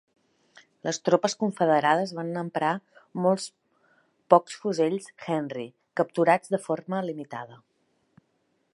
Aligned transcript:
Les 0.87 0.99
tropes 1.09 1.35
confederades 1.43 2.13
van 2.21 2.31
emprar 2.43 2.71
molt 3.27 3.47
pocs 4.35 4.59
fusells 4.65 5.13
Henry 5.27 5.69
capturats 6.03 6.57
de 6.57 6.65
forma 6.69 7.07
limitada. 7.11 7.65